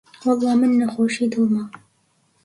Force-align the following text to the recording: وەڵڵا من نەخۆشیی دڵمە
وەڵڵا 0.25 0.53
من 0.59 0.71
نەخۆشیی 0.79 1.31
دڵمە 1.33 1.63